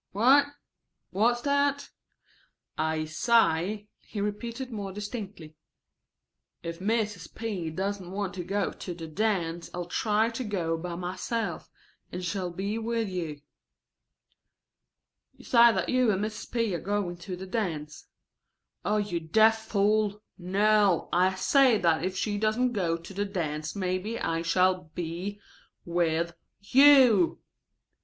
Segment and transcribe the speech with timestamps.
[0.13, 0.47] ("What?
[1.11, 1.91] What's that?")
[2.75, 5.53] "I say," he repeated more distinctly,
[6.63, 7.35] "if Mrs.
[7.35, 7.69] P.
[7.69, 11.69] doesn't want to go to the dance I'll try to go by myself
[12.11, 13.41] and shall be with you."
[15.37, 16.49] ("You say that you and Mrs.
[16.51, 16.73] P.
[16.73, 18.07] are going to the dance.")
[18.83, 20.23] "Oh, you deaf fool!
[20.35, 21.09] No!
[21.13, 25.39] I say that if she doesn't go to the dance maybe I shall be
[25.85, 27.39] with you."